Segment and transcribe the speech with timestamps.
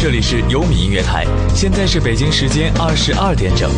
[0.00, 3.68] 这里是优米音乐台，现在是北京时间二十二点整。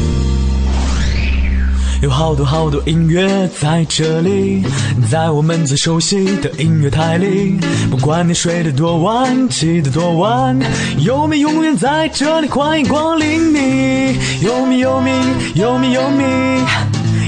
[2.03, 4.63] 有好多好多音乐在这里，
[5.11, 7.59] 在我们最熟悉的音乐台里。
[7.91, 10.59] 不管你睡得多晚，起得多晚，
[10.99, 14.19] 优米永远在这里，欢迎光临你。
[14.43, 15.11] 优米优米
[15.55, 16.25] 优米优米，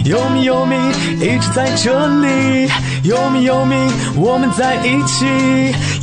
[0.04, 0.74] 优米优米
[1.20, 2.68] 一直在这里。
[3.04, 3.74] 优米优米，
[4.16, 5.26] 我们在一起。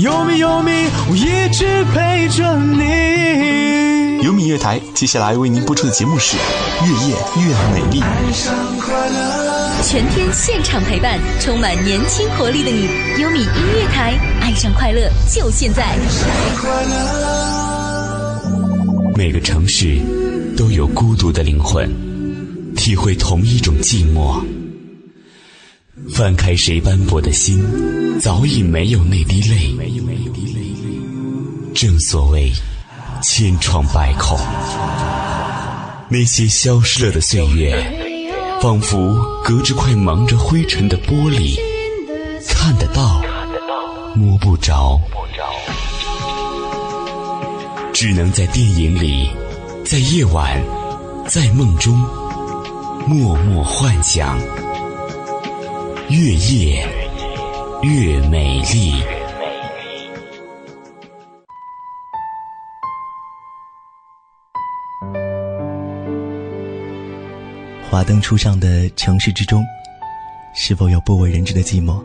[0.02, 0.72] 优米优米，
[1.10, 4.24] 我一直陪着你。
[4.24, 6.38] 优米乐台接下来为您播出的节目是
[6.86, 8.02] 《越夜越美丽》。
[9.84, 12.90] 全天现场陪伴，充满年轻活力的你。
[13.22, 15.98] 优米音乐台，爱上快乐就现在。
[19.16, 20.00] 每个城市
[20.58, 21.90] 都有孤独的灵魂，
[22.80, 24.42] 体会同一种寂寞。
[26.10, 27.62] 翻开谁斑驳的心，
[28.22, 29.76] 早已没有那滴泪。
[31.76, 32.50] 正所谓
[33.22, 34.40] 千疮百孔，
[36.10, 37.76] 那些消失了的岁月，
[38.62, 41.60] 仿佛隔着块蒙着灰尘的玻璃，
[42.48, 43.22] 看得到，
[44.16, 44.98] 摸不着，
[47.92, 49.30] 只能在电影里，
[49.86, 50.64] 在夜晚，
[51.28, 52.02] 在梦中，
[53.10, 54.38] 默默幻想。
[56.12, 56.88] 越夜
[57.82, 59.02] 越美丽。
[67.90, 69.66] 华灯初上的城市之中，
[70.54, 72.00] 是否有不为人知的寂寞？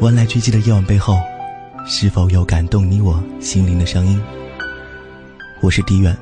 [0.00, 1.18] 万来俱寂的夜晚背后，
[1.88, 4.22] 是否有感动你我心灵的声音？
[5.60, 6.16] 我是迪远，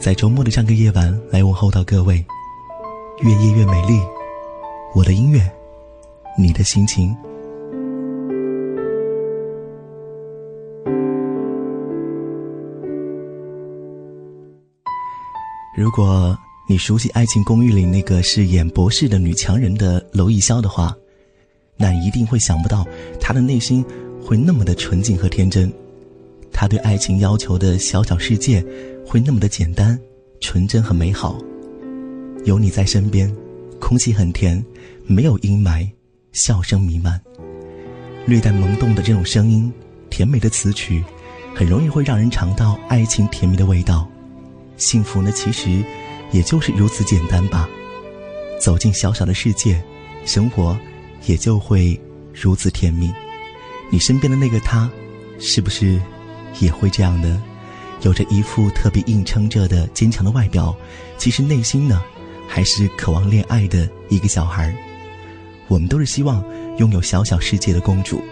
[0.00, 2.26] 在周末的这个夜晚来问候到各位。
[3.22, 4.00] 越夜越美丽，
[4.96, 5.40] 我的音乐。
[6.36, 7.16] 你的心情。
[15.76, 16.36] 如果
[16.68, 20.92] 你熟悉《爱情公寓》里那个饰演博士的女强人的娄艺潇的话，
[21.76, 22.84] 那一定会想不到
[23.20, 23.84] 她的内心
[24.20, 25.72] 会那么的纯净和天真，
[26.52, 28.64] 她对爱情要求的小小世界
[29.06, 29.96] 会那么的简单、
[30.40, 31.38] 纯真和美好。
[32.44, 33.34] 有你在身边，
[33.80, 34.64] 空气很甜，
[35.06, 35.88] 没有阴霾。
[36.32, 37.20] 笑声弥漫，
[38.26, 39.70] 略带萌动的这种声音，
[40.08, 41.04] 甜美的词曲，
[41.54, 44.08] 很容易会让人尝到爱情甜蜜的味道。
[44.78, 45.84] 幸福呢，其实
[46.30, 47.68] 也就是如此简单吧。
[48.58, 49.78] 走进小小的世界，
[50.24, 50.74] 生活
[51.26, 52.00] 也就会
[52.32, 53.12] 如此甜蜜。
[53.90, 54.90] 你身边的那个他，
[55.38, 56.00] 是不是
[56.60, 57.42] 也会这样呢？
[58.00, 60.74] 有着一副特别硬撑着的坚强的外表，
[61.18, 62.02] 其实内心呢，
[62.54, 64.76] 还是渴望恋爱的一个小孩。
[65.68, 66.44] 我们都是希望
[66.76, 68.22] 拥有小小世界的公主，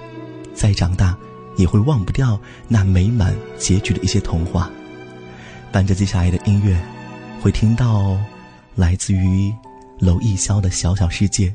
[0.53, 1.17] 再长大
[1.57, 2.39] 也会忘不掉
[2.69, 4.71] 那美满结局的一些童话。
[5.73, 6.79] 伴着接下来的音乐，
[7.41, 8.15] 会听到
[8.75, 9.51] 来自于
[10.01, 11.49] 娄艺潇的《小小世界》，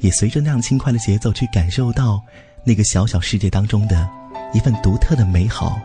[0.00, 2.20] 也随着那样轻快的节奏去感受到
[2.66, 4.10] 那个小小世界当中的
[4.52, 5.80] 一份独特的美好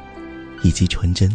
[0.63, 1.29] 以及纯真。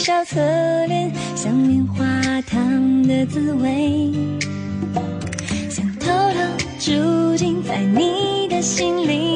[0.00, 0.40] 小侧
[0.86, 4.10] 脸像棉花糖的滋味。
[5.68, 6.40] 想偷偷
[6.78, 9.29] 住进在你的心里。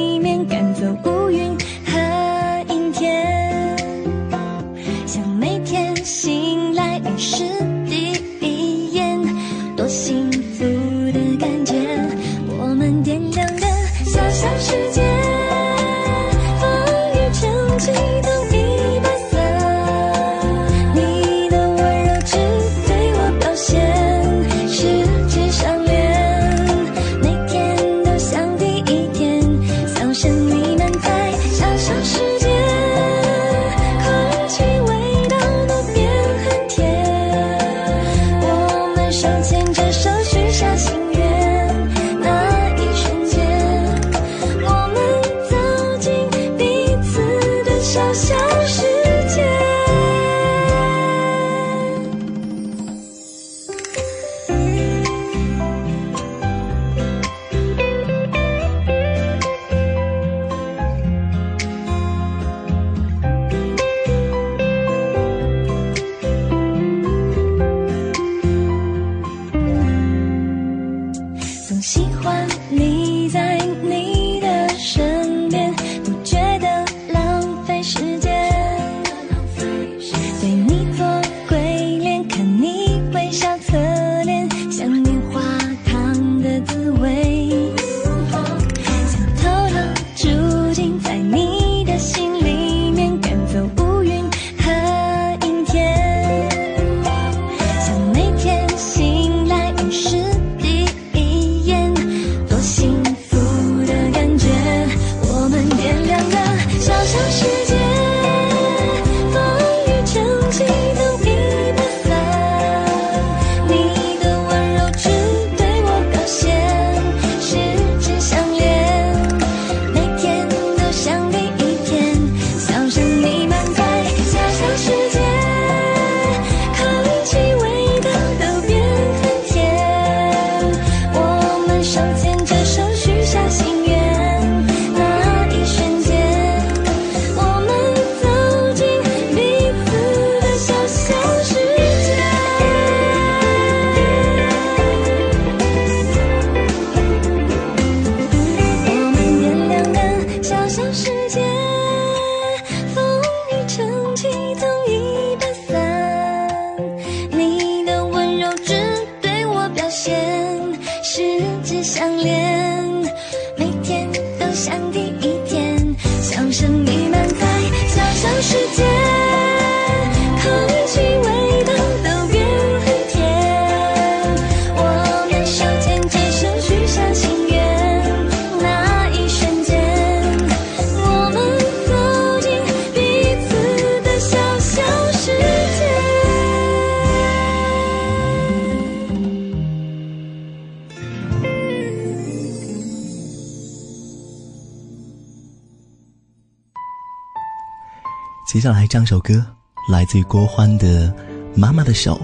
[198.64, 199.44] 接下来这样首歌
[199.90, 201.08] 来自于郭欢的
[201.54, 202.14] 《妈妈的手》。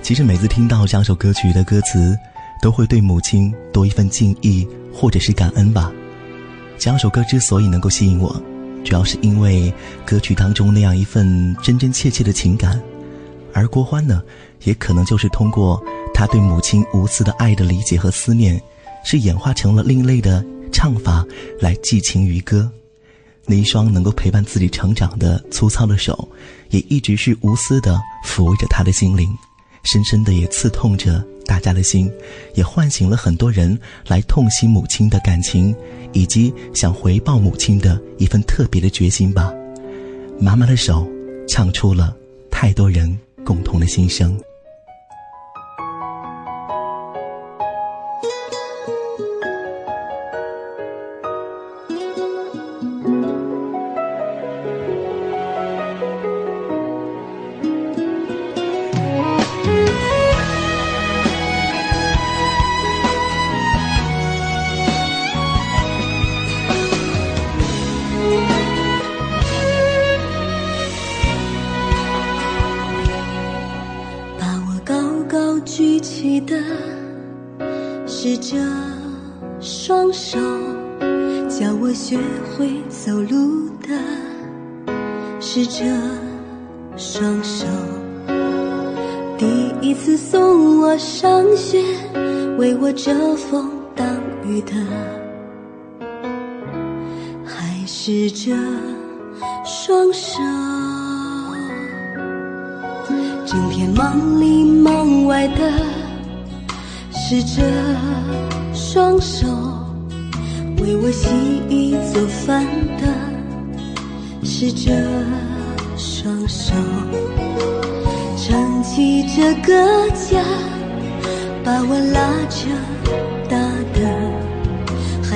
[0.00, 2.16] 其实每次听到这样首歌曲的歌词，
[2.62, 5.92] 都会对母亲多一份敬意或者是感恩吧。
[6.78, 8.42] 这样首歌之所以能够吸引我，
[8.86, 9.70] 主要是因为
[10.06, 12.80] 歌曲当中那样一份真真切切的情感，
[13.52, 14.22] 而郭欢呢，
[14.64, 15.78] 也可能就是通过
[16.14, 18.58] 他对母亲无私的爱的理解和思念，
[19.04, 20.42] 是演化成了另类的
[20.72, 21.22] 唱法
[21.60, 22.66] 来寄情于歌。
[23.46, 26.28] 那一双能够陪伴自己成长的粗糙的手，
[26.70, 29.32] 也一直是无私的抚慰着他的心灵，
[29.84, 32.10] 深深的也刺痛着大家的心，
[32.54, 33.78] 也唤醒了很多人
[34.08, 35.74] 来痛惜母亲的感情，
[36.12, 39.52] 以及想回报母亲的一份特别的决心吧。
[40.40, 41.08] 妈妈的手，
[41.48, 42.14] 唱出了
[42.50, 44.36] 太多人共同的心声。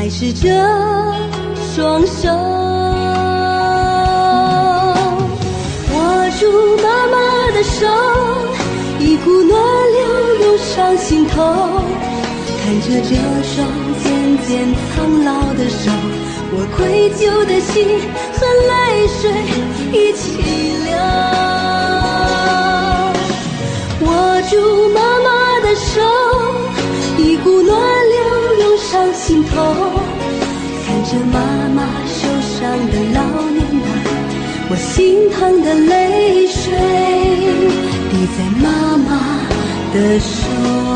[0.01, 0.49] 还是这
[1.75, 2.27] 双手
[5.93, 5.95] 握
[6.41, 6.41] 住
[6.79, 7.17] 妈妈
[7.53, 7.87] 的手，
[8.99, 9.53] 一股暖
[9.93, 10.01] 流
[10.41, 11.83] 涌上心头。
[12.65, 13.15] 看着这
[13.45, 13.69] 双
[14.03, 14.09] 渐
[14.49, 15.93] 渐苍老的手，
[16.51, 18.01] 我愧疚的心
[18.33, 18.39] 和
[18.71, 19.21] 泪水
[19.93, 20.23] 一起
[20.87, 20.97] 流。
[24.01, 24.09] 握
[24.49, 25.29] 住妈妈
[25.61, 26.01] 的手，
[27.19, 28.00] 一股暖
[29.31, 29.55] 心头。
[30.85, 31.39] 看着妈
[31.73, 32.59] 妈受伤
[32.91, 33.21] 的老
[33.53, 33.87] 年代，
[34.69, 36.73] 我心疼的泪水
[38.11, 39.09] 滴在妈妈
[39.95, 40.90] 的手。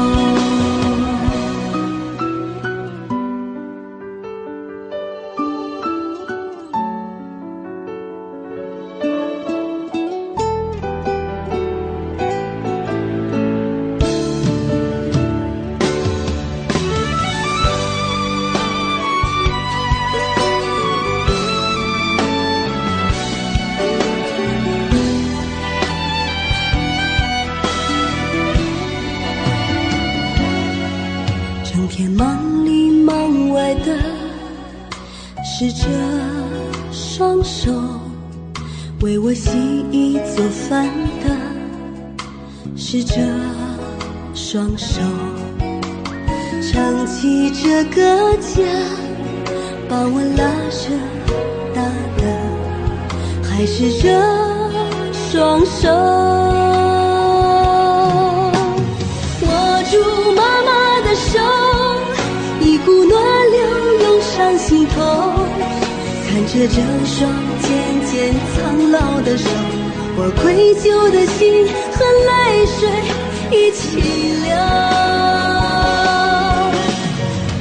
[73.95, 74.55] 停留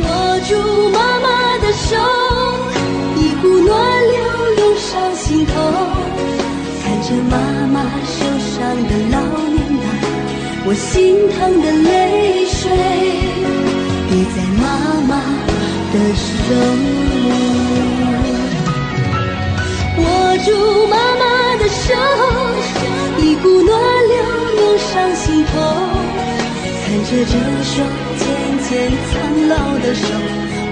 [0.03, 1.95] 握住妈妈的手
[3.17, 4.17] 一股暖流
[4.57, 5.53] 涌上心头
[6.83, 9.17] 看着妈妈受伤的老
[9.49, 9.63] 年
[10.65, 12.71] 我心疼的泪水
[14.09, 14.63] 滴在妈
[15.07, 15.21] 妈
[15.91, 16.33] 的手
[19.97, 21.93] 握住妈妈的手
[23.19, 24.15] 一股暖流
[24.61, 25.92] 涌上心头。
[26.93, 27.33] 看着这
[27.63, 27.73] 双
[28.19, 28.23] 渐
[28.69, 28.69] 渐
[29.09, 29.13] 苍
[29.49, 30.05] 老的手，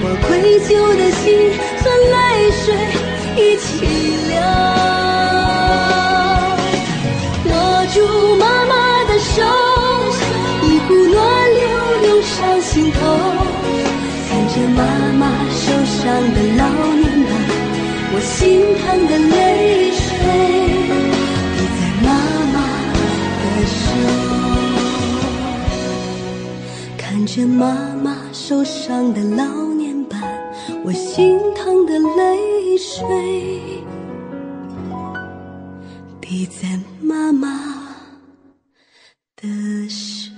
[0.03, 0.29] 我愧
[0.61, 1.25] 疚的心
[1.81, 2.13] 和泪
[2.61, 2.63] 水
[3.35, 3.65] 一起
[4.29, 4.37] 流。
[7.49, 7.51] 握
[7.87, 7.97] 住
[8.35, 8.71] 妈妈
[9.05, 9.41] 的手，
[10.61, 11.17] 一股暖
[11.55, 11.59] 流
[12.07, 12.99] 涌上心头。
[14.29, 14.79] 看着妈
[15.17, 16.63] 妈受伤的老
[17.01, 17.33] 年伴，
[18.13, 20.05] 我心疼的泪水
[27.33, 30.21] 着妈妈受伤的老年斑，
[30.83, 33.61] 我心疼的泪水
[36.19, 37.47] 滴在妈妈
[39.37, 39.47] 的
[39.87, 40.29] 手。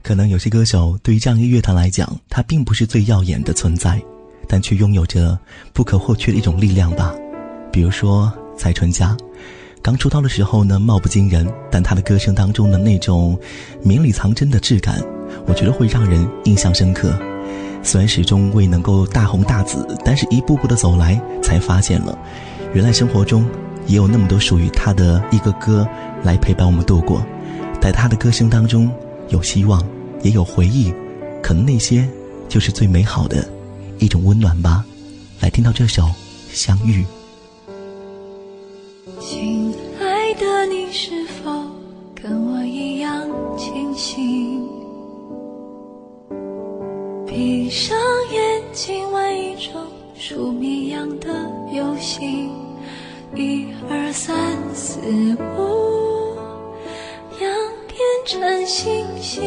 [0.00, 4.00] 可能有些歌手对于这样一个乐坛来讲，他并不是最耀眼的存在，
[4.46, 5.36] 但却拥有着
[5.72, 7.12] 不可或缺的一种力量吧。
[7.74, 9.16] 比如说蔡淳佳，
[9.82, 13.36] 刚出道的时候呢，貌不惊人，但他的歌声当中的那种
[13.82, 15.02] 绵里藏针的质感，
[15.44, 17.12] 我觉得会让人印象深刻。
[17.82, 22.16] 虽然始终未能够大红大紫，但是一步步的走来，才发现了，
[22.74, 23.44] 原来生活中
[23.88, 25.84] 也有那么多属于他的一个歌
[26.22, 27.26] 来陪伴我们度过，
[27.80, 28.88] 在他的歌声当中
[29.30, 29.84] 有希望。
[30.22, 30.94] 也有回忆，
[31.42, 32.08] 可能那些
[32.48, 33.46] 就是最美好的
[33.98, 34.84] 一种温暖吧。
[35.40, 36.04] 来听到这首
[36.52, 37.02] 《相遇》。
[40.96, 41.50] 是否
[42.14, 44.62] 跟我一样清醒？
[47.26, 47.98] 闭上
[48.30, 49.72] 眼睛玩一种
[50.16, 51.28] 数谜样的
[51.72, 52.48] 游戏，
[53.34, 54.36] 一二三
[54.72, 55.00] 四
[55.58, 56.36] 五，
[57.40, 57.48] 要
[57.88, 59.42] 变成星星。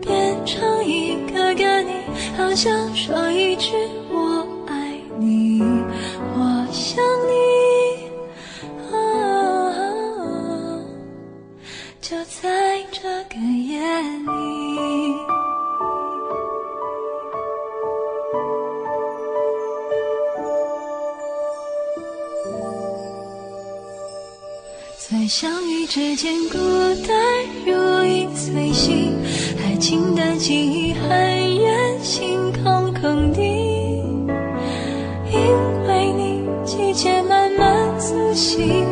[0.00, 1.90] 变成一个个你，
[2.36, 3.72] 好想说一句
[25.86, 26.58] 之间，孤
[27.06, 27.16] 单
[27.64, 29.14] 如影随形。
[29.62, 31.08] 爱情的记忆很
[31.56, 33.40] 远，心空空的，
[35.30, 35.38] 因
[35.86, 38.84] 为你季节慢慢苏醒，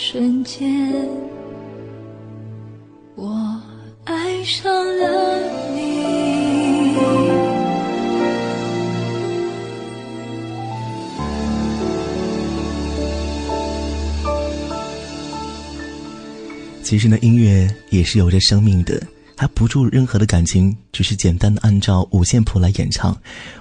[0.00, 1.08] 瞬间，
[3.16, 3.60] 我
[4.04, 5.40] 爱上了
[5.74, 6.94] 你。
[16.84, 19.02] 其实呢，音乐也是有着生命的，
[19.36, 23.14] 它不注入任何的感情，只是简单的按照五线谱来演唱。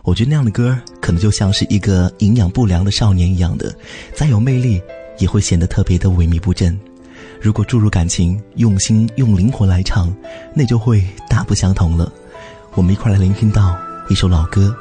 [0.04, 3.76] 我觉得那样的歌，可能就像是一个营养不良的少年一样的，
[4.14, 4.80] 再有魅力，
[5.20, 6.78] 也会显得特别的萎靡不振。
[7.40, 10.14] 如果注入感情，用心用灵魂来唱，
[10.54, 12.12] 那就会大不相同了。
[12.74, 13.78] 我们一块来聆听到
[14.10, 14.76] 一首老歌，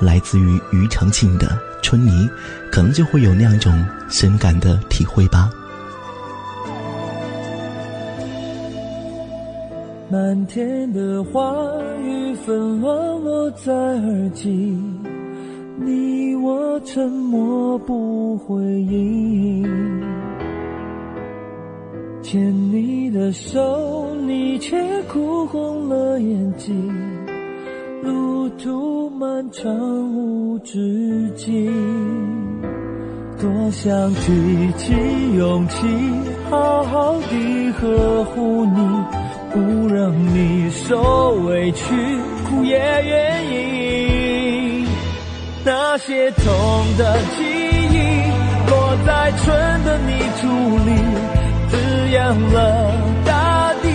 [0.00, 1.48] 来自于庾澄庆的
[1.82, 2.10] 《春泥》，
[2.70, 5.50] 可能就会有那样一种深感的体会吧。
[10.10, 11.40] 漫天的花
[12.02, 14.76] 雨纷乱落在耳际，
[15.84, 19.62] 你我沉默不回应。
[22.22, 26.92] 牵你的手，你却哭红了眼睛。
[28.02, 29.70] 路途漫长
[30.14, 31.70] 无止境，
[33.38, 34.92] 多想提起
[35.36, 35.86] 勇气，
[36.48, 38.78] 好好地呵护你。
[39.52, 39.60] 不
[39.94, 41.84] 让你受委屈，
[42.48, 44.01] 苦也愿意。
[45.64, 46.44] 那些痛
[46.98, 47.44] 的记
[47.90, 47.96] 忆，
[48.68, 50.48] 落在春的泥土
[50.78, 50.90] 里，
[51.70, 52.92] 滋养了
[53.24, 53.88] 大地，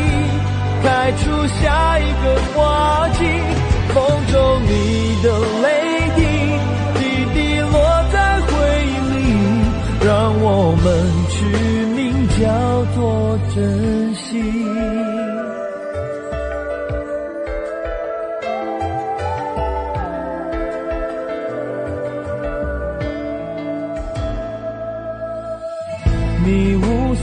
[0.82, 3.25] 开出下一个花季。
[3.93, 4.71] 风中你
[5.23, 5.27] 的
[5.62, 5.65] 泪
[6.15, 6.21] 滴，
[6.99, 7.01] 滴
[7.34, 7.75] 滴落
[8.13, 8.47] 在回
[8.86, 9.17] 忆里，
[10.06, 10.08] 让
[10.39, 10.47] 我
[10.84, 10.86] 们
[11.30, 11.36] 取
[11.95, 11.97] 名
[12.39, 12.45] 叫
[12.95, 14.96] 做珍惜。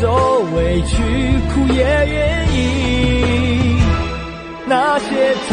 [0.00, 0.02] 受
[0.54, 0.92] 委屈，
[1.52, 2.14] 苦也愿
[2.52, 2.56] 意。
[4.66, 5.04] 那些
[5.48, 5.50] 痛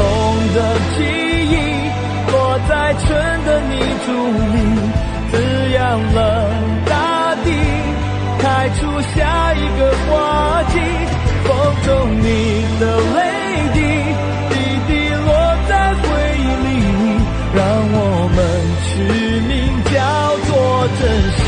[0.56, 0.58] 的
[0.96, 1.04] 记
[1.52, 1.54] 忆，
[2.32, 2.34] 落
[2.68, 3.06] 在春
[3.46, 3.72] 的泥
[4.06, 4.08] 土
[4.54, 4.56] 里，
[5.32, 5.34] 滋
[5.74, 5.80] 养
[6.14, 6.18] 了
[6.86, 6.94] 大
[7.44, 7.48] 地，
[8.40, 8.80] 开出
[9.14, 10.10] 下一个花
[10.64, 10.80] 季。
[11.44, 11.50] 风
[11.86, 11.90] 中
[12.22, 12.26] 你
[12.80, 12.84] 的
[13.16, 13.20] 泪
[13.74, 13.78] 滴，
[14.50, 14.54] 滴
[14.88, 15.28] 滴落
[15.68, 16.04] 在回
[16.38, 16.70] 忆里，
[17.54, 17.60] 让
[17.94, 17.98] 我
[18.36, 18.40] 们
[18.88, 18.90] 取
[19.48, 19.52] 名
[19.92, 19.96] 叫
[20.48, 20.50] 做
[21.00, 21.02] 珍
[21.38, 21.41] 惜。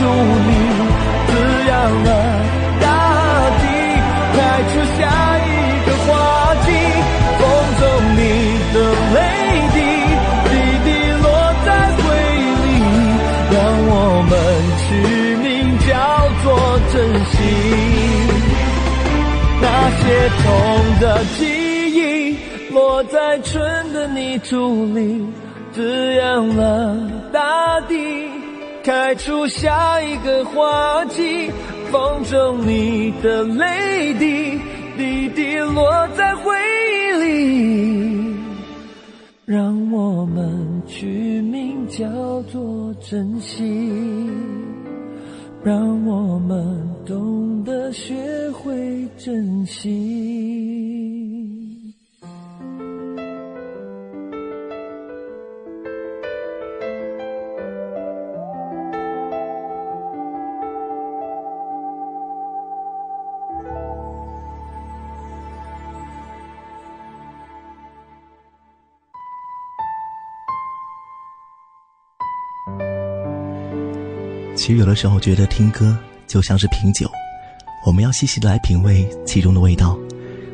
[0.00, 0.06] 的泥土
[0.46, 0.50] 里，
[1.26, 1.30] 滋
[1.68, 1.72] 养
[2.04, 2.08] 了
[2.80, 2.84] 大
[3.60, 3.62] 地，
[4.34, 4.38] 开
[4.70, 5.00] 出下
[5.38, 5.48] 一
[5.86, 6.08] 个花
[6.64, 6.66] 季。
[7.38, 7.42] 风
[7.78, 7.82] 中
[8.16, 8.18] 你
[8.72, 8.76] 的
[9.14, 9.16] 泪
[9.74, 9.78] 滴，
[10.48, 10.50] 滴
[10.84, 10.88] 滴
[11.22, 11.24] 落
[11.66, 12.02] 在回
[12.36, 12.68] 忆里，
[13.52, 13.56] 让
[13.88, 13.92] 我
[14.30, 14.32] 们
[14.80, 14.88] 取
[15.36, 15.44] 名
[15.86, 15.88] 叫
[16.42, 16.46] 做
[16.92, 16.94] 珍
[17.30, 17.32] 惜。
[19.62, 19.64] 那
[20.00, 20.02] 些
[20.42, 20.44] 痛
[21.00, 21.04] 的
[21.38, 21.40] 记
[21.94, 21.98] 忆，
[22.72, 24.52] 落在春的泥土
[24.94, 24.98] 里。
[25.72, 26.96] 滋养了
[27.32, 27.94] 大地，
[28.82, 31.50] 开出下一个花季。
[31.90, 34.60] 风中你的泪滴，
[34.96, 36.54] 滴滴落在回
[36.88, 38.36] 忆里，
[39.44, 42.06] 让我们取名叫
[42.42, 44.30] 做珍惜，
[45.64, 48.14] 让我们懂得学
[48.52, 51.09] 会珍惜。
[74.70, 77.10] 实有的时候觉得听歌就像是品酒，
[77.86, 79.98] 我们要细细的来品味其中的味道，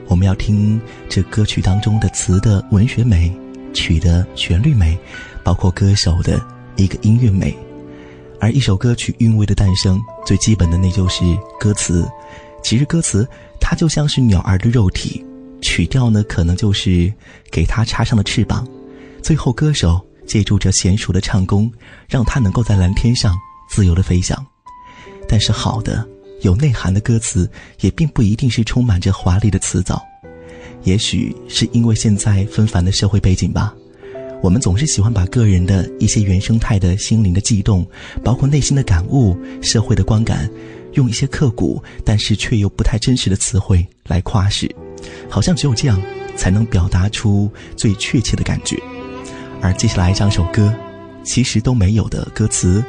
[0.06, 3.34] 我们要听这歌曲当中的词的文学美、
[3.74, 4.98] 曲的旋律美，
[5.42, 6.40] 包括歌手的
[6.76, 7.56] 一个音乐美。
[8.40, 11.24] 而一首歌曲韵味的诞生，最基本的那就是
[11.58, 12.06] 歌词。
[12.62, 13.26] 其实歌词
[13.60, 15.24] 它就像是鸟儿的肉体，
[15.62, 17.12] 曲调呢可能就是
[17.50, 18.66] 给它插上了翅膀，
[19.22, 21.70] 最后歌手借助着娴熟的唱功，
[22.08, 23.34] 让它能够在蓝天上
[23.76, 24.34] 自由的飞翔。
[25.28, 26.08] 但是好的
[26.40, 27.46] 有内涵的歌词，
[27.80, 30.02] 也并不一定是充满着华丽的词藻。
[30.84, 33.74] 也许是因为现在纷繁的社会背景吧。
[34.42, 37.86] 我们总是喜欢把个人的一些原生态的心灵的悸动，
[38.24, 40.48] 包括内心的感悟、社会的观感，
[40.94, 44.74] 用一些刻骨但是却又不太真实的词汇来夸饰，
[45.28, 46.00] 好像只有这样
[46.34, 48.80] 才能表达出最确切的感觉。
[49.60, 50.74] 而接下来这首歌，
[51.22, 52.82] 其实都没有的歌词，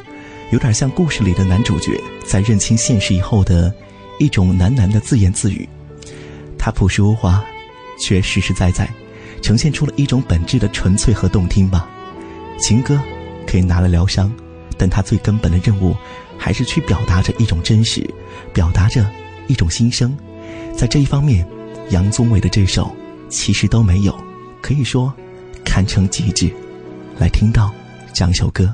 [0.52, 3.74] 有点像故事里的男主角在认清现实以后的
[4.20, 5.68] 一种喃喃的自言自语。
[6.58, 7.44] 他朴实无华，
[8.00, 8.90] 却实实在在。
[9.40, 11.88] 呈现出了一种本质的纯粹和动听吧。
[12.60, 13.00] 情歌
[13.46, 14.32] 可以拿来疗伤，
[14.78, 15.96] 但它最根本的任务，
[16.40, 18.04] 还是去表达着一种真实，
[18.52, 19.08] 表达着
[19.48, 20.18] 一种心声。
[20.76, 21.48] 在这一方面，
[21.92, 22.92] 杨宗纬的这首
[23.30, 24.18] 其实都没有，
[24.60, 25.14] 可以说
[25.64, 26.52] 堪称极致。
[27.20, 27.72] 来听到
[28.12, 28.74] 这样一首歌。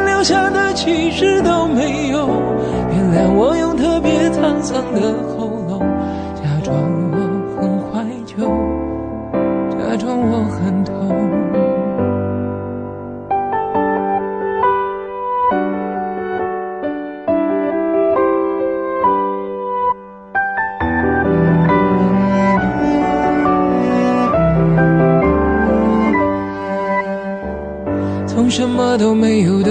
[0.21, 2.27] 留下的其实都没有。
[2.91, 5.79] 原谅我用特别沧桑的喉咙，
[6.35, 6.77] 假装
[7.09, 7.17] 我
[7.57, 8.45] 很怀旧，
[9.71, 10.93] 假装我很痛。
[28.27, 29.70] 从什么都没有的，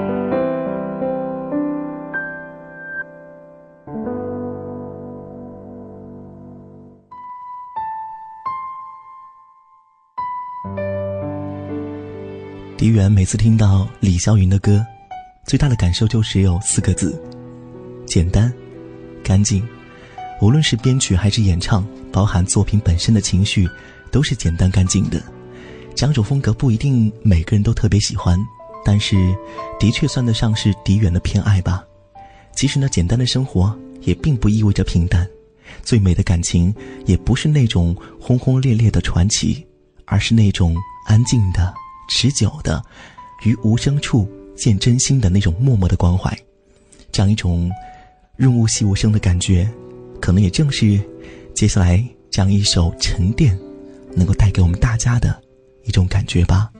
[12.81, 14.83] 狄源每次听到李霄云的歌，
[15.45, 17.15] 最大的感受就只有四个字：
[18.07, 18.51] 简单、
[19.23, 19.63] 干净。
[20.41, 23.69] 无论是编曲还是演唱，包含作品本身的情绪，
[24.09, 25.21] 都是简单干净的。
[25.93, 28.35] 这样种风格不一定每个人都特别喜欢，
[28.83, 29.15] 但是
[29.79, 31.85] 的确算得上是狄源的偏爱吧。
[32.55, 35.29] 其实呢，简单的生活也并不意味着平淡，
[35.83, 36.73] 最美的感情
[37.05, 39.63] 也不是那种轰轰烈烈的传奇，
[40.05, 41.71] 而是那种安静的、
[42.13, 42.83] 持久的，
[43.43, 46.37] 于无声处见真心的那种默默的关怀。
[47.11, 47.71] 这样一种
[48.35, 49.69] 润物细无声的感觉。
[50.19, 51.01] 可能也正是
[51.55, 53.57] 接下来这样一首沉淀，
[54.13, 55.41] 能够带给我们大家的
[55.83, 56.71] 一种感觉吧。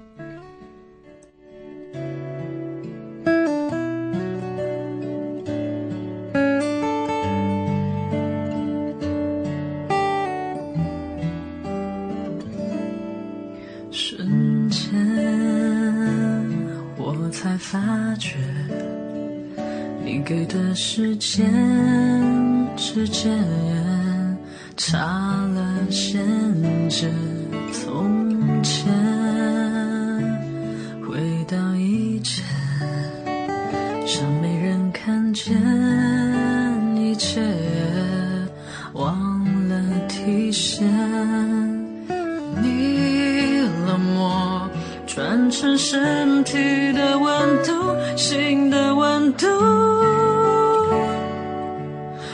[45.21, 46.57] 转成身体
[46.93, 47.71] 的温度，
[48.17, 49.45] 心的温度。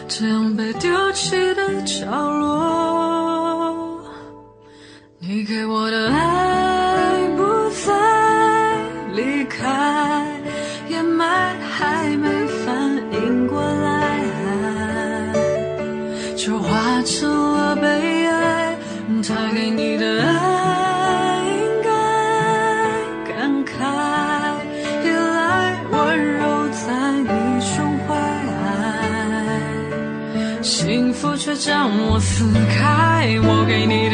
[0.07, 2.36] 这样被丢弃的角落，
[32.37, 34.06] 撕开，我给你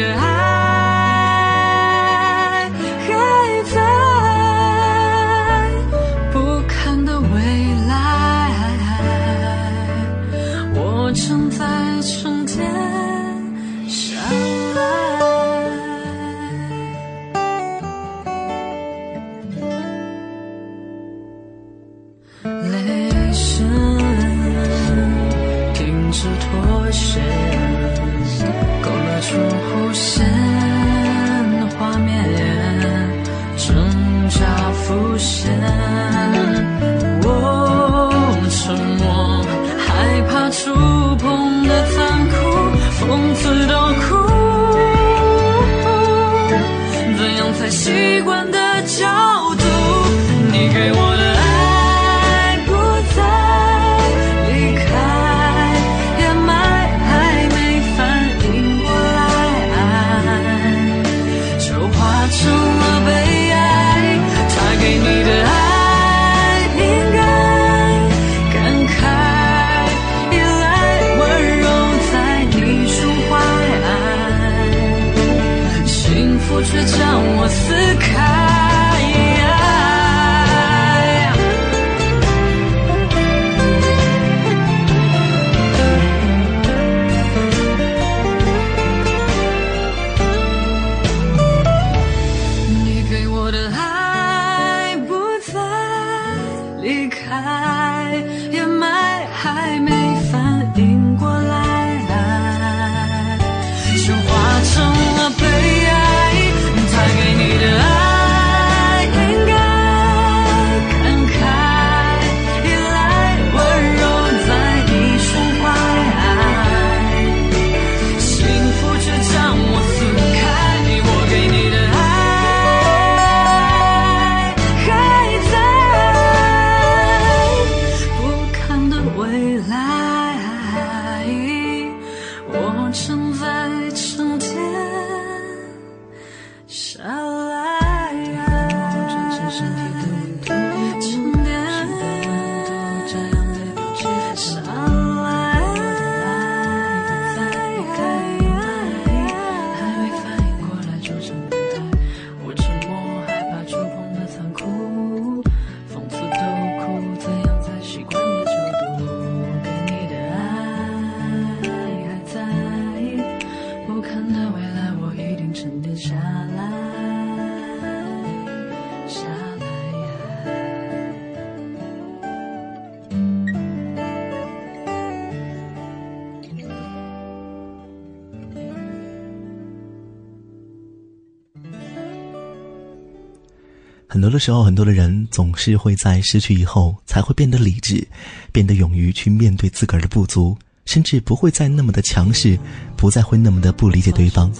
[184.34, 188.06] 的时候，很多的人总是会在失去以后才会变得理智，
[188.52, 192.58] 变得勇于去面对自个儿的不足，甚至不会再那么的强势，
[192.96, 194.52] 不再会那么的不理解对方。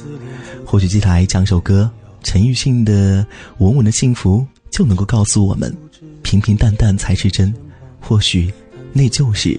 [0.64, 1.90] 或许接下来讲首歌，
[2.22, 3.22] 陈奕迅的
[3.58, 4.38] 《稳稳的幸福》
[4.70, 5.76] 就能够告诉我们：
[6.22, 7.52] 平平淡淡才是真。
[8.00, 8.52] 或许，
[8.92, 9.58] 那就是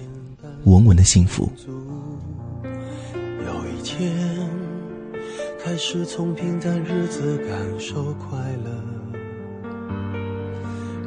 [0.64, 1.50] 稳稳的幸福。
[2.64, 4.10] 有一天，
[5.62, 9.05] 开始从平淡日子感受快乐。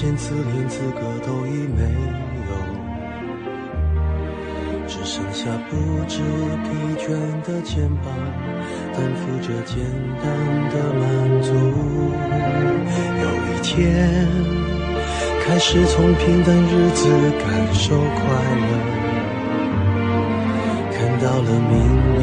[0.00, 1.82] 现自怜资格都已没
[2.46, 2.54] 有，
[4.86, 5.74] 只剩下不
[6.06, 6.20] 知
[6.62, 7.08] 疲倦
[7.42, 8.14] 的肩膀，
[8.94, 9.82] 担负着简
[10.22, 10.24] 单
[10.70, 11.02] 的满
[11.42, 11.50] 足。
[13.24, 14.24] 有一天，
[15.44, 17.08] 开始从平淡日子
[17.40, 18.22] 感受快
[18.54, 18.70] 乐，
[20.92, 21.74] 看到了明
[22.14, 22.22] 明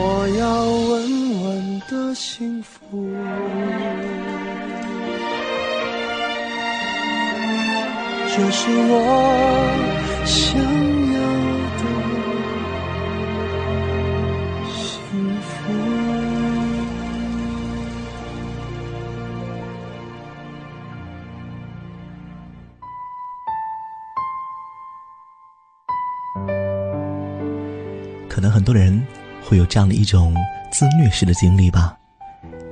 [0.00, 2.78] 我要稳稳的幸福，
[8.28, 9.87] 这是我
[29.68, 30.34] 这样的一种
[30.72, 31.96] 自虐式的经历吧，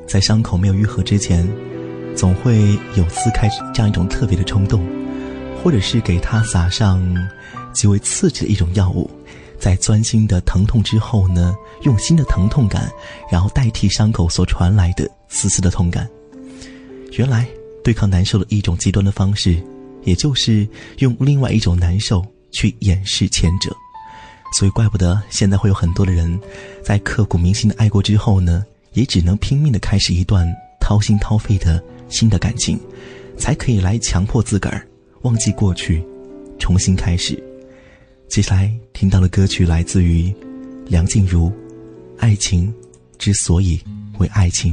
[0.08, 1.46] 在伤口没有愈合之前，
[2.16, 4.84] 总会有撕开这样一种特别的冲动，
[5.62, 7.02] 或者是给他撒上
[7.72, 9.10] 极为刺激的一种药物，
[9.58, 12.90] 在钻心的疼痛之后呢，用新的疼痛感，
[13.30, 16.08] 然后代替伤口所传来的丝丝的痛感。
[17.12, 17.46] 原来
[17.84, 19.62] 对抗难受的一种极端的方式，
[20.04, 20.66] 也就是
[20.98, 23.74] 用另外一种难受去掩饰前者。
[24.56, 26.38] 所以，怪不得现在会有很多的人，
[26.86, 30.46] 在刻骨铭心的爱过之后呢，也只能拼命的开始一段
[30.80, 32.78] 掏心掏肺的新的感情，
[33.36, 34.86] 才可以来强迫自个儿
[35.22, 36.00] 忘记过去，
[36.60, 37.42] 重新开始。
[38.28, 40.32] 接下来听到的歌曲来自于
[40.86, 41.50] 梁静茹，
[42.18, 42.72] 《爱情
[43.18, 43.80] 之所以
[44.18, 44.72] 为爱情》。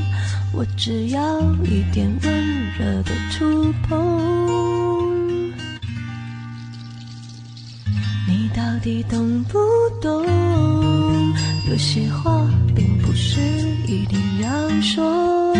[0.53, 5.51] 我只要一点温热的触碰，
[8.27, 9.57] 你到底懂不
[10.01, 10.25] 懂？
[11.69, 12.45] 有些话
[12.75, 13.39] 并不是
[13.87, 15.55] 一定要说。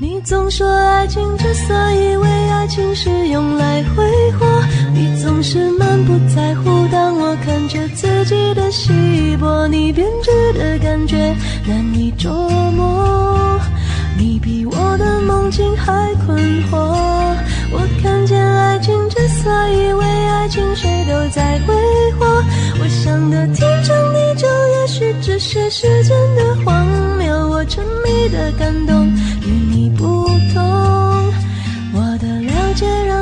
[0.00, 2.28] 你总说爱情之所以为
[2.62, 4.04] 爱情是用来挥
[4.38, 4.46] 霍，
[4.94, 6.86] 你总是满不在乎。
[6.92, 11.34] 当我看着自己的稀薄，你编织的感觉
[11.66, 12.32] 难以捉
[12.70, 13.58] 摸。
[14.16, 16.38] 你比我的梦境还困
[16.70, 16.78] 惑。
[17.72, 21.74] 我看见爱情之所以为爱情，谁都在挥
[22.12, 22.24] 霍。
[22.80, 26.86] 我想的天长地久，也许只是时间的荒
[27.18, 27.50] 谬。
[27.50, 29.12] 我沉迷的感动
[32.82, 33.21] 别让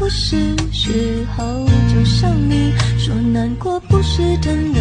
[0.00, 1.44] 不是时候，
[1.92, 4.80] 就像你说难过不是真的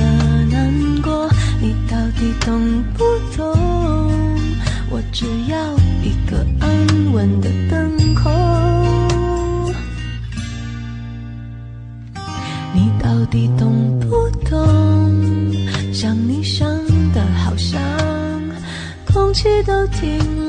[0.49, 1.30] 难过，
[1.61, 3.03] 你到底懂不
[3.36, 3.53] 懂？
[4.89, 8.32] 我只要一个安稳的等候。
[12.74, 15.53] 你到底懂不懂？
[15.93, 16.65] 想你想
[17.13, 17.78] 的好像
[19.11, 20.48] 空气都停了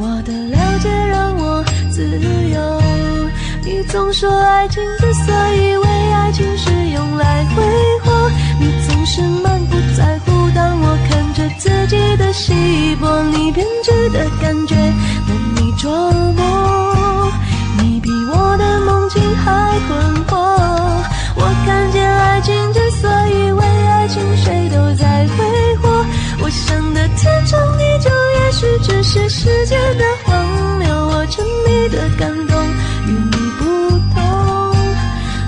[0.00, 2.82] 我的了解让我自由。
[3.64, 7.62] 你总说爱情之所以为爱情是用来挥
[8.04, 8.30] 霍，
[8.60, 10.48] 你总是满不在乎。
[10.54, 17.32] 当我看着自己的稀薄，你编织的感觉难以捉摸。
[17.78, 20.36] 你比我的梦境还困惑。
[21.34, 26.04] 我看见爱情之所以为爱情，谁都在挥霍。
[26.40, 27.77] 我想的天长地久，也
[28.58, 30.44] 许只是时间的荒
[30.80, 30.88] 谬。
[30.90, 32.60] 我沉迷的感动
[33.06, 33.64] 与你不
[34.12, 34.20] 同，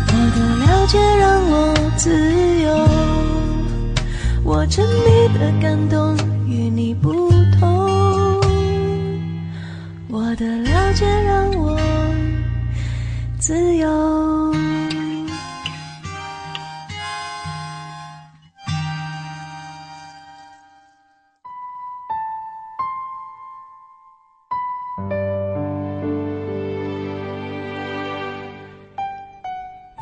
[0.06, 2.08] 我的了解让我自
[2.62, 2.70] 由。
[4.44, 8.40] 我沉迷的感动与你不同，
[10.08, 11.76] 我的了解让我
[13.40, 14.39] 自由。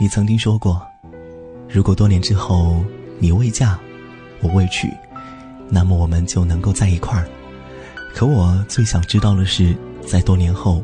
[0.09, 0.81] 曾经说过，
[1.69, 2.83] 如果多年之后
[3.19, 3.79] 你未嫁，
[4.41, 4.89] 我未娶，
[5.69, 7.29] 那么我们就能够在一块儿。
[8.15, 10.83] 可我最想知道的是，在多年后，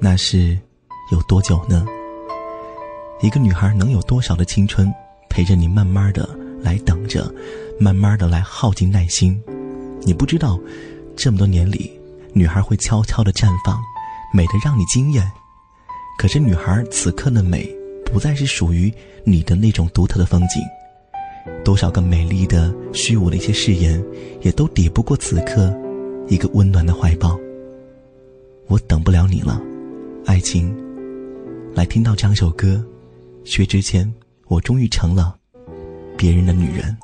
[0.00, 0.58] 那是
[1.12, 1.86] 有多久呢？
[3.20, 4.92] 一个女孩能有多少的青春
[5.28, 6.28] 陪着你慢慢的
[6.60, 7.32] 来等着，
[7.78, 9.40] 慢慢的来耗尽耐心？
[10.02, 10.58] 你不知道，
[11.16, 11.90] 这么多年里，
[12.32, 13.78] 女孩会悄悄的绽放，
[14.32, 15.30] 美的让你惊艳。
[16.18, 17.77] 可是女孩此刻的美。
[18.12, 18.92] 不再是属于
[19.24, 20.62] 你的那种独特的风景，
[21.64, 24.02] 多少个美丽的虚无的一些誓言，
[24.40, 25.72] 也都抵不过此刻
[26.26, 27.38] 一个温暖的怀抱。
[28.66, 29.60] 我等不了你了，
[30.26, 30.74] 爱情。
[31.74, 32.84] 来听到这首歌，
[33.44, 34.12] 薛之谦，
[34.46, 35.36] 我终于成了
[36.16, 36.96] 别人的女人。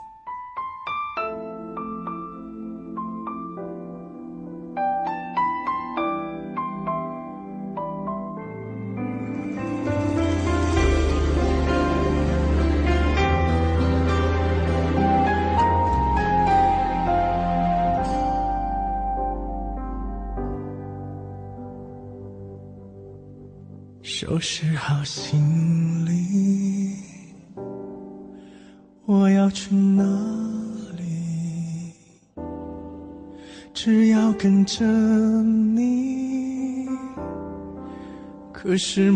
[38.76, 39.10] 是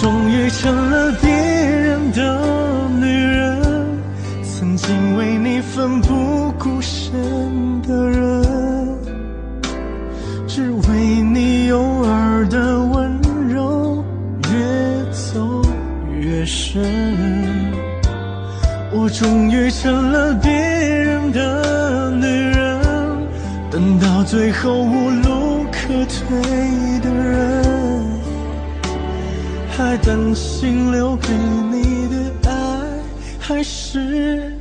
[0.00, 2.40] 终于成了别人的
[2.98, 3.62] 女人，
[4.42, 7.12] 曾经为你奋不顾身
[7.82, 8.42] 的人，
[10.48, 14.02] 只为你偶尔的温柔，
[14.50, 15.60] 越走
[16.18, 16.46] 越。
[16.46, 16.82] 深，
[18.90, 22.80] 我终于成了别人的女人，
[23.70, 26.40] 等到最后无路可退
[27.00, 27.79] 的人，
[29.80, 32.86] 还担心留给你的爱
[33.38, 34.52] 还是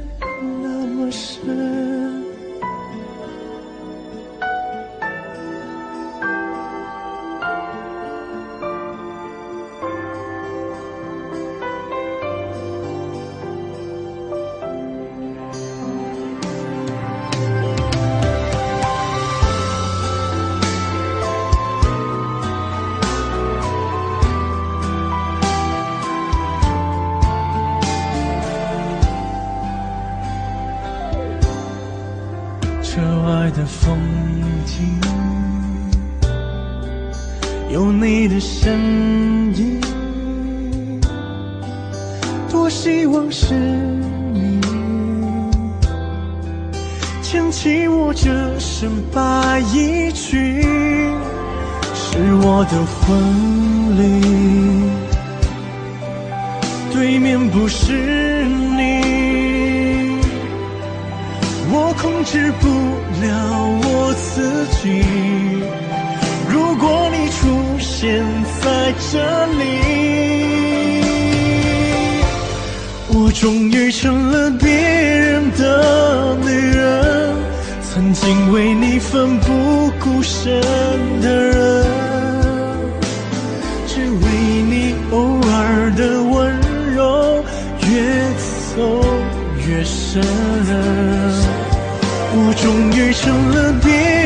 [92.53, 94.18] 终于成了别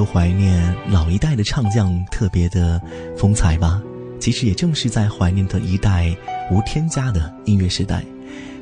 [0.00, 2.80] 都怀念老一代的唱将特别的
[3.18, 3.78] 风采吧。
[4.18, 6.16] 其实也正是在怀念的一代
[6.50, 8.02] 无添加的音乐时代，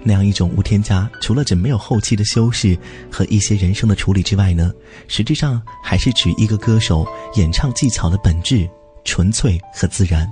[0.02, 2.76] 那样一种无添加，除了指没有后期的修饰
[3.08, 4.72] 和一些人声的处理之外呢，
[5.06, 8.68] 实际上还是指一个歌手演唱技巧的本质
[9.04, 10.28] 纯粹和自然。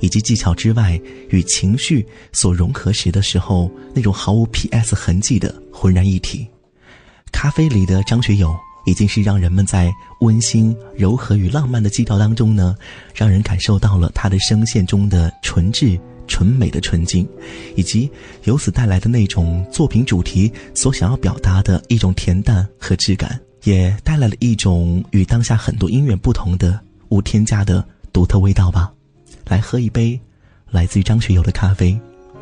[0.00, 1.00] 以及技巧之外，
[1.30, 4.94] 与情绪所融合时的时候，那种毫无 P.S.
[4.94, 6.46] 痕迹的浑然一体。
[7.32, 8.54] 咖啡里的张学友，
[8.86, 12.76] 已经是让人们在温馨、柔和与浪漫的基调当中呢，
[13.14, 17.28] 让人感受到了他的声线中的纯质、纯美的纯净，
[17.76, 18.10] 以及
[18.44, 26.78] 由此带来的那种作品主题所想要表达的一种恬淡和质感，也带来了一种与当下很多音乐不同的
[27.08, 28.92] 无添加的独特味道吧。
[29.46, 30.18] 来喝一杯
[30.70, 31.98] 来自于张学友的咖啡，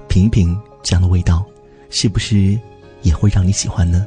[0.09, 1.45] 品一品这样的味道，
[1.89, 2.59] 是不是
[3.03, 4.07] 也会让你喜欢呢？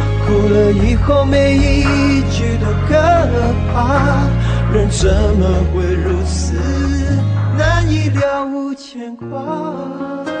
[0.25, 2.95] 哭了以后每一句都可
[3.73, 4.27] 怕。
[4.73, 6.53] 人怎么会如此
[7.57, 10.40] 难以了无牵挂？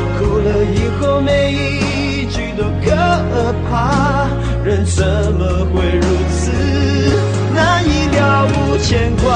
[0.21, 2.95] 哭了以后，每一句都可
[3.69, 4.27] 怕。
[4.63, 5.03] 人怎
[5.33, 6.51] 么会如此
[7.55, 9.31] 难以了无牵挂？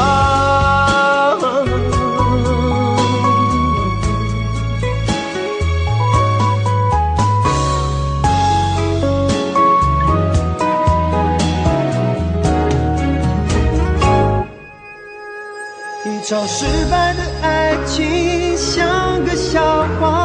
[16.06, 20.25] 一场失败的爱情像个笑话。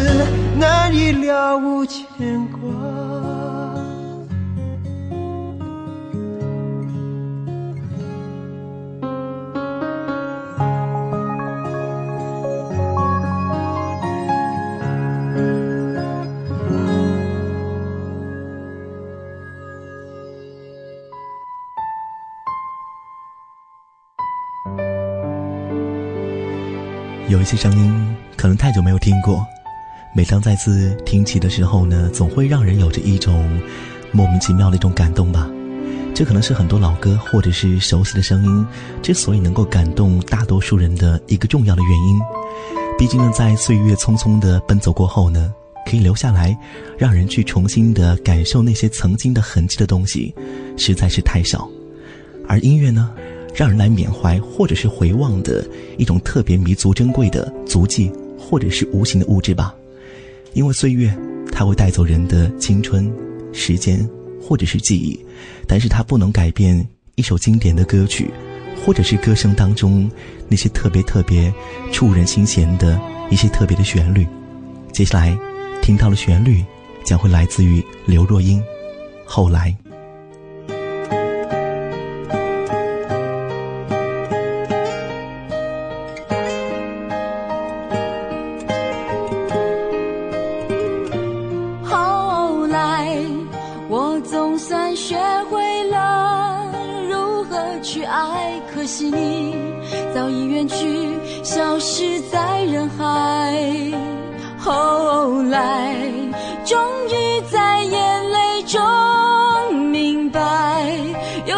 [0.61, 2.59] 难以了无牵挂。
[27.27, 29.43] 有一些声音，可能太久没有听过。
[30.13, 33.49] 每当再次听起的时候呢，总会让人有着一种
[34.11, 35.49] 莫名其妙的一种感动吧。
[36.13, 38.67] 这可能是很多老歌或者是熟悉的声音
[39.01, 42.19] 之所以能够感动大多数人的一个重要的原因。
[42.97, 45.53] 毕竟呢，在岁月匆匆的奔走过后呢，
[45.89, 46.57] 可以留下来
[46.97, 50.35] 让人去重新的感受那些曾经的痕迹的东西，
[50.75, 51.69] 实在是太少。
[52.49, 53.11] 而音乐呢，
[53.55, 55.65] 让人来缅怀或者是回望的
[55.97, 58.11] 一种特别弥足珍贵的足迹。
[58.43, 59.73] 或者是无形的物质吧。
[60.53, 61.15] 因为岁月，
[61.51, 63.11] 它会带走人的青春、
[63.53, 64.07] 时间，
[64.41, 65.19] 或者是记忆，
[65.67, 68.29] 但是它不能改变一首经典的歌曲，
[68.85, 70.09] 或者是歌声当中
[70.47, 71.53] 那些特别特别
[71.91, 72.99] 触人心弦的
[73.29, 74.27] 一些特别的旋律。
[74.91, 75.37] 接下来
[75.81, 76.63] 听到了旋律，
[77.03, 78.59] 将会来自于刘若英，
[79.25, 79.75] 《后来》。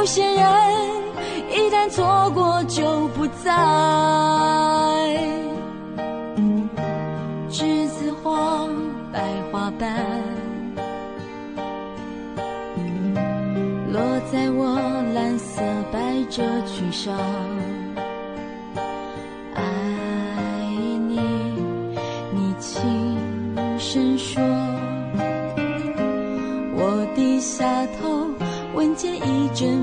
[0.03, 0.35] 有些人
[1.49, 3.49] 一旦错过就不再
[7.49, 8.67] 栀子花
[9.13, 9.95] 白花瓣
[13.93, 14.75] 落在我
[15.13, 17.17] 蓝色百褶裙上
[19.53, 19.63] 爱
[21.07, 21.21] 你
[22.33, 22.83] 你轻
[23.79, 24.43] 声说
[26.75, 28.27] 我低下头
[28.73, 29.82] 闻见一阵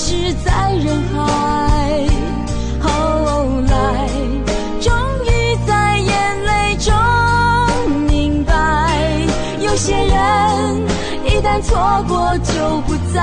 [0.00, 1.18] 是在人海，
[2.80, 2.88] 后
[3.62, 4.08] 来
[4.80, 4.94] 终
[5.26, 6.94] 于在眼泪中
[8.06, 8.52] 明白，
[9.60, 10.06] 有些人
[11.26, 11.60] 一旦。
[11.60, 11.76] 错
[12.06, 13.20] 过就不再。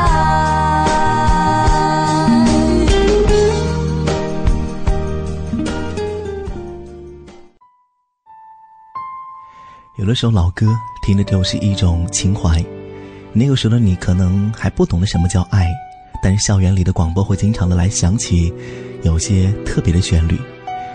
[9.98, 10.68] 有的时候，老歌
[11.02, 12.62] 听的就是一种情怀。
[13.32, 15.72] 那个时候的你可能还不懂得什么叫爱，
[16.26, 18.52] 但是校园里的广播会经常的来响起
[19.04, 20.36] 有些特别的旋律。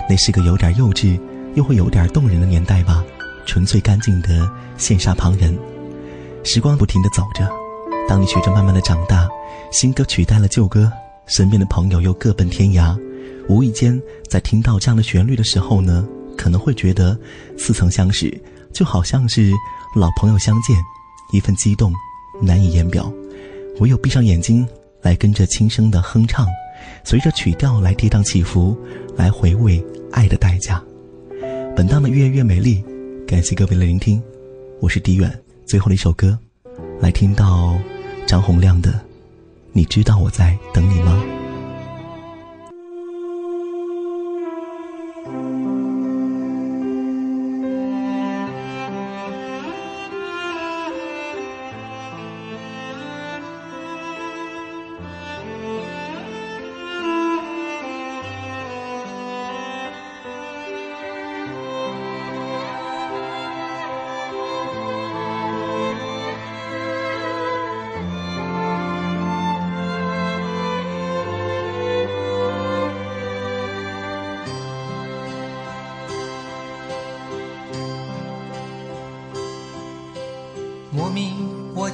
[0.08, 1.16] 那是个有点幼稚
[1.54, 3.04] 又会有点动人的年代吧，
[3.46, 5.56] 纯粹干净的羡煞旁人。
[6.42, 7.48] 时光不停地走着，
[8.08, 9.28] 当你学着慢慢的长大，
[9.70, 10.90] 新歌取代了旧歌，
[11.26, 12.98] 身边的朋友又各奔天涯，
[13.48, 16.04] 无意间在听到这样的旋律的时候呢，
[16.36, 17.16] 可能会觉得
[17.56, 18.36] 似曾相识，
[18.74, 19.52] 就好像是
[19.94, 20.76] 老朋友相见，
[21.32, 21.94] 一份激动
[22.42, 23.12] 难以言表，
[23.78, 24.66] 唯有闭上眼睛
[25.02, 26.46] 来跟着轻声的哼唱，
[27.04, 28.76] 随着曲调来跌宕起伏，
[29.16, 29.82] 来回味
[30.12, 30.82] 爱的代价。
[31.74, 32.84] 本档的越越美丽，
[33.26, 34.22] 感谢各位的聆听，
[34.80, 35.32] 我是迪远。
[35.66, 36.38] 最后的一首歌，
[37.00, 37.78] 来听到
[38.26, 38.90] 张洪亮的
[39.72, 41.22] 《你知道我在等你吗》。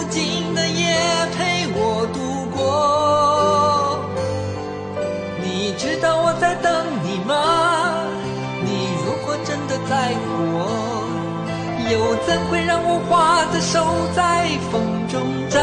[0.00, 0.96] 无尽的夜
[1.36, 4.00] 陪我度过？
[5.42, 6.72] 你知道我在等
[7.04, 7.34] 你吗？
[8.64, 10.22] 你如果真的在乎
[10.56, 10.58] 我，
[11.92, 13.84] 又怎会让我花的手
[14.16, 15.20] 在风中
[15.50, 15.60] 颤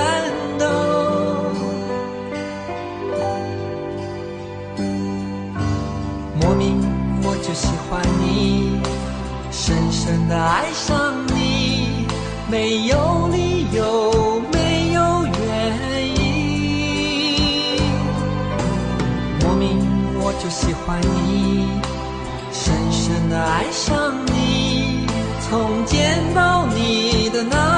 [0.60, 0.66] 抖？
[6.40, 6.80] 莫名
[7.24, 8.80] 我就喜欢你，
[9.52, 12.06] 深深的爱上你，
[12.52, 12.98] 没有
[20.88, 21.68] 就喜欢你，
[22.54, 25.06] 深深的爱上你，
[25.50, 27.77] 从见到你的那